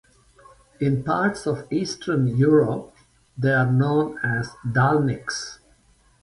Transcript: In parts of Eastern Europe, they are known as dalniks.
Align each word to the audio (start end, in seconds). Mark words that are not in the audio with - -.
In 0.79 1.03
parts 1.03 1.45
of 1.45 1.71
Eastern 1.71 2.25
Europe, 2.27 2.91
they 3.37 3.53
are 3.53 3.71
known 3.71 4.17
as 4.23 4.49
dalniks. 4.65 5.59